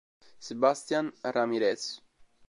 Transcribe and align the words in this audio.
Sebastián 0.39 1.13
Ramírez 1.21 2.01